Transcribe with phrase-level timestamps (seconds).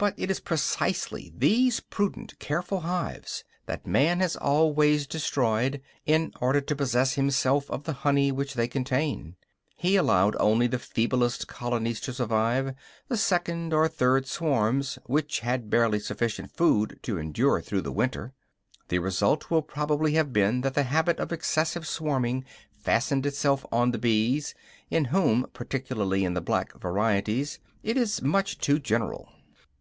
[0.00, 6.60] But it is precisely these prudent, careful hives that man has always destroyed in order
[6.60, 9.34] to possess himself of the honey which they contained.
[9.76, 12.74] He allowed only the feeblest colonies to survive;
[13.08, 18.32] the second or third swarms, which had barely sufficient food to endure through the winter.
[18.90, 23.90] The result will probably have been that the habit of excessive swarming fastened itself on
[23.90, 24.54] the bees,
[24.90, 29.30] in whom, particularly in the black varieties, it is much too general.